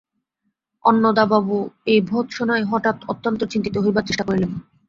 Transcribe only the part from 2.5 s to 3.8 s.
হঠাৎ অত্যন্ত চিন্তিত